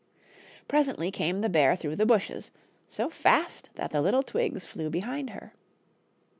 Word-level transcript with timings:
Presently 0.67 1.11
came 1.11 1.41
the 1.41 1.47
bear 1.47 1.75
through 1.75 1.95
the 1.95 2.07
bushes, 2.07 2.49
so 2.87 3.07
fast 3.11 3.69
that 3.75 3.91
the 3.91 4.01
little 4.01 4.23
twigs 4.23 4.65
flew 4.65 4.89
behind 4.89 5.29
her. 5.29 5.53